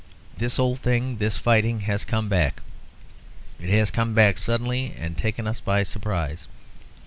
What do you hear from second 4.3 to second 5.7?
suddenly and taken us